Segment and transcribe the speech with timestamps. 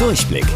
[0.00, 0.46] Durchblick.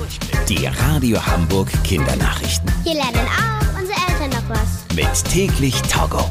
[0.49, 2.73] Die Radio Hamburg Kindernachrichten.
[2.83, 4.87] Hier lernen auch unsere Eltern noch was.
[4.97, 6.25] Mit täglich Togo.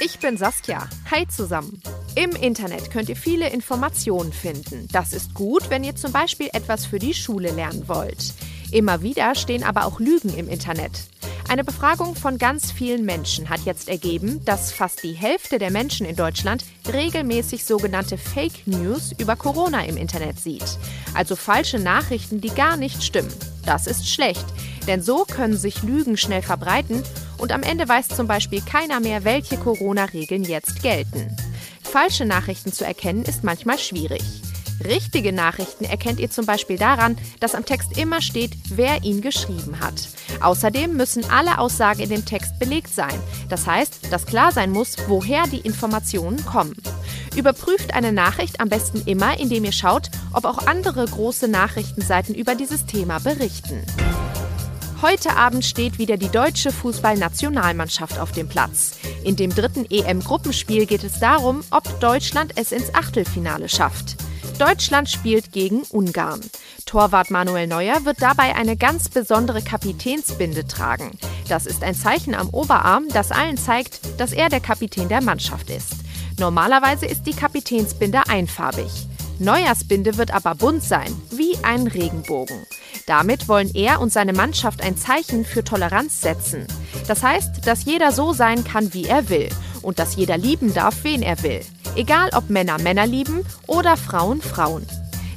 [0.00, 0.86] Ich bin Saskia.
[1.10, 1.80] Hi zusammen.
[2.14, 4.86] Im Internet könnt ihr viele Informationen finden.
[4.92, 8.34] Das ist gut, wenn ihr zum Beispiel etwas für die Schule lernen wollt.
[8.70, 11.04] Immer wieder stehen aber auch Lügen im Internet.
[11.52, 16.06] Eine Befragung von ganz vielen Menschen hat jetzt ergeben, dass fast die Hälfte der Menschen
[16.06, 20.64] in Deutschland regelmäßig sogenannte Fake News über Corona im Internet sieht.
[21.12, 23.28] Also falsche Nachrichten, die gar nicht stimmen.
[23.66, 24.46] Das ist schlecht,
[24.86, 27.02] denn so können sich Lügen schnell verbreiten
[27.36, 31.36] und am Ende weiß zum Beispiel keiner mehr, welche Corona-Regeln jetzt gelten.
[31.82, 34.22] Falsche Nachrichten zu erkennen ist manchmal schwierig.
[34.84, 39.80] Richtige Nachrichten erkennt ihr zum Beispiel daran, dass am Text immer steht, wer ihn geschrieben
[39.80, 40.08] hat.
[40.40, 43.18] Außerdem müssen alle Aussagen in dem Text belegt sein.
[43.48, 46.74] Das heißt, dass klar sein muss, woher die Informationen kommen.
[47.36, 52.54] Überprüft eine Nachricht am besten immer, indem ihr schaut, ob auch andere große Nachrichtenseiten über
[52.54, 53.84] dieses Thema berichten.
[55.02, 58.92] Heute Abend steht wieder die deutsche Fußballnationalmannschaft auf dem Platz.
[59.24, 64.16] In dem dritten EM-Gruppenspiel geht es darum, ob Deutschland es ins Achtelfinale schafft.
[64.62, 66.40] Deutschland spielt gegen Ungarn.
[66.86, 71.18] Torwart Manuel Neuer wird dabei eine ganz besondere Kapitänsbinde tragen.
[71.48, 75.68] Das ist ein Zeichen am Oberarm, das allen zeigt, dass er der Kapitän der Mannschaft
[75.68, 75.94] ist.
[76.38, 79.08] Normalerweise ist die Kapitänsbinde einfarbig.
[79.40, 82.64] Neuers Binde wird aber bunt sein, wie ein Regenbogen.
[83.08, 86.68] Damit wollen er und seine Mannschaft ein Zeichen für Toleranz setzen.
[87.08, 89.48] Das heißt, dass jeder so sein kann, wie er will
[89.82, 91.62] und dass jeder lieben darf, wen er will.
[91.94, 94.86] Egal ob Männer Männer lieben oder Frauen Frauen.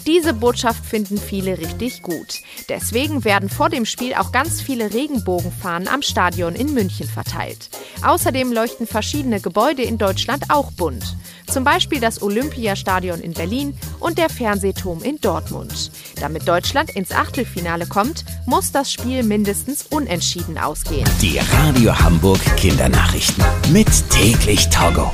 [0.08, 2.42] Diese Botschaft finden viele richtig gut.
[2.70, 7.70] Deswegen werden vor dem Spiel auch ganz viele Regenbogenfahnen am Stadion in München verteilt.
[8.03, 11.17] Außerdem leuchten verschiedene Gebäude in Deutschland auch bunt.
[11.48, 15.92] Zum Beispiel das Olympiastadion in Berlin und der Fernsehturm in Dortmund.
[16.20, 21.09] Damit Deutschland ins Achtelfinale kommt, muss das Spiel mindestens unentschieden ausgehen.
[21.22, 23.44] Die Radio Hamburg Kindernachrichten.
[23.72, 25.11] Mit täglich Togo.